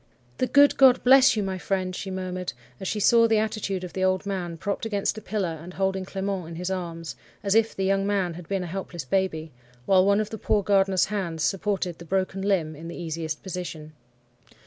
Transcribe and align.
"'The 0.39 0.47
good 0.47 0.77
God 0.77 1.03
bless 1.03 1.35
you, 1.35 1.43
my 1.43 1.59
friend!' 1.59 1.95
she 1.95 2.09
murmured, 2.09 2.53
as 2.79 2.87
she 2.87 2.99
saw 2.99 3.27
the 3.27 3.37
attitude 3.37 3.83
of 3.83 3.93
the 3.93 4.03
old 4.03 4.25
man, 4.25 4.57
propped 4.57 4.83
against 4.83 5.15
a 5.19 5.21
pillar, 5.21 5.59
and 5.61 5.75
holding 5.75 6.05
Clement 6.05 6.47
in 6.47 6.55
his 6.55 6.71
arms, 6.71 7.15
as 7.43 7.53
if 7.53 7.75
the 7.75 7.85
young 7.85 8.07
man 8.07 8.33
had 8.33 8.47
been 8.47 8.63
a 8.63 8.65
helpless 8.65 9.05
baby, 9.05 9.51
while 9.85 10.03
one 10.03 10.19
of 10.19 10.31
the 10.31 10.39
poor 10.39 10.63
gardener's 10.63 11.05
hands 11.13 11.43
supported 11.43 11.99
the 11.99 12.05
broken 12.05 12.41
limb 12.41 12.75
in 12.75 12.87
the 12.87 12.97
easiest 12.97 13.43
position. 13.43 13.93